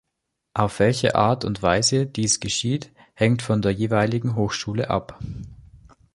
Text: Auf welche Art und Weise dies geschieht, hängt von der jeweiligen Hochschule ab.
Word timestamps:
Auf 0.55 0.79
welche 0.79 1.13
Art 1.13 1.45
und 1.45 1.61
Weise 1.61 2.07
dies 2.07 2.39
geschieht, 2.39 2.91
hängt 3.13 3.43
von 3.43 3.61
der 3.61 3.69
jeweiligen 3.71 4.35
Hochschule 4.35 4.89
ab. 4.89 5.19